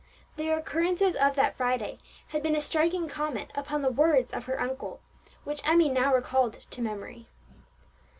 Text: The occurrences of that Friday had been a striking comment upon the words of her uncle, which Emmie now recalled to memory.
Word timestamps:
The 0.35 0.49
occurrences 0.49 1.15
of 1.15 1.35
that 1.35 1.55
Friday 1.55 1.99
had 2.29 2.41
been 2.41 2.55
a 2.55 2.59
striking 2.61 3.07
comment 3.07 3.51
upon 3.53 3.83
the 3.83 3.91
words 3.91 4.33
of 4.33 4.45
her 4.45 4.59
uncle, 4.59 4.99
which 5.43 5.61
Emmie 5.63 5.89
now 5.89 6.11
recalled 6.11 6.53
to 6.53 6.81
memory. 6.81 7.27